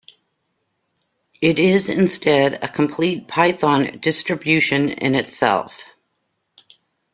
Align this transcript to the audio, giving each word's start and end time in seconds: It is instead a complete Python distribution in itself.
It 1.41 1.59
is 1.59 1.87
instead 1.87 2.63
a 2.63 2.67
complete 2.67 3.27
Python 3.27 3.99
distribution 4.01 4.89
in 4.89 5.13
itself. 5.13 5.85